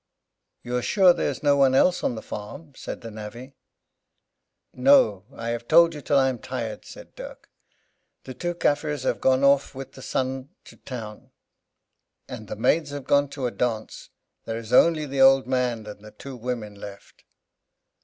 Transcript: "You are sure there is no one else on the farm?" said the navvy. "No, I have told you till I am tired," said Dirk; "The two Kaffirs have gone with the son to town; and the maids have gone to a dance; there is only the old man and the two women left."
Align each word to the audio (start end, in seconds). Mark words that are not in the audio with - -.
"You 0.63 0.75
are 0.77 0.81
sure 0.81 1.13
there 1.13 1.29
is 1.29 1.43
no 1.43 1.55
one 1.55 1.75
else 1.75 2.03
on 2.03 2.15
the 2.15 2.23
farm?" 2.23 2.73
said 2.73 3.01
the 3.01 3.11
navvy. 3.11 3.53
"No, 4.73 5.25
I 5.31 5.49
have 5.49 5.67
told 5.67 5.93
you 5.93 6.01
till 6.01 6.17
I 6.17 6.29
am 6.29 6.39
tired," 6.39 6.85
said 6.85 7.13
Dirk; 7.13 7.51
"The 8.23 8.33
two 8.33 8.55
Kaffirs 8.55 9.03
have 9.03 9.21
gone 9.21 9.41
with 9.75 9.91
the 9.91 10.01
son 10.01 10.49
to 10.65 10.77
town; 10.77 11.29
and 12.27 12.47
the 12.47 12.55
maids 12.55 12.89
have 12.89 13.05
gone 13.05 13.29
to 13.29 13.45
a 13.45 13.51
dance; 13.51 14.09
there 14.45 14.57
is 14.57 14.73
only 14.73 15.05
the 15.05 15.21
old 15.21 15.45
man 15.45 15.85
and 15.85 16.03
the 16.03 16.09
two 16.09 16.35
women 16.35 16.73
left." 16.73 17.23